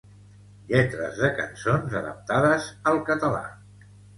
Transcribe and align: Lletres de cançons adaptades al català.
Lletres 0.71 1.19
de 1.25 1.29
cançons 1.41 1.93
adaptades 2.01 2.73
al 2.93 2.99
català. 3.11 3.45